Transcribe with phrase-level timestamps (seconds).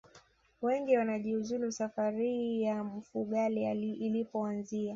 [0.61, 4.89] wengi wanajiuliza safari ya mfugale ilipoanzia